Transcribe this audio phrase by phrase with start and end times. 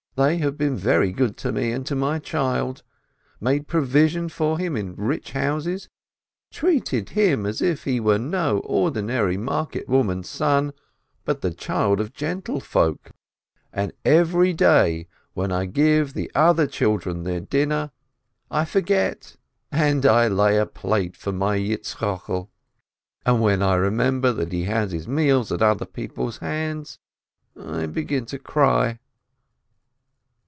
[0.15, 2.83] They have been very good to me and to my child,
[3.39, 5.87] made provision for him in rich houses,
[6.51, 8.61] treated him as if he were no
[9.39, 10.73] market woman's son,
[11.23, 13.11] but the child of gentle folk,
[13.71, 17.91] and yet every day when I give the other children 520 ASCH their dinner,
[18.51, 19.37] I forget,
[19.71, 22.49] and lay a plate for my Yitzchokel too,
[23.25, 26.99] and when I remember that he has his meals at other people's hands,
[27.57, 28.99] I begin to cry."